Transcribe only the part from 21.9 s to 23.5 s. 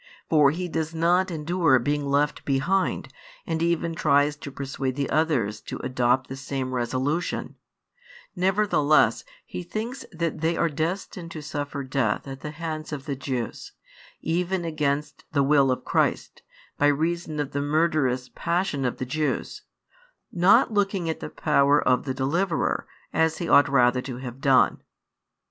the Deliverer, as he